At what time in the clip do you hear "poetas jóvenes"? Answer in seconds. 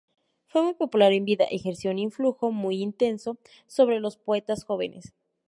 4.17-5.13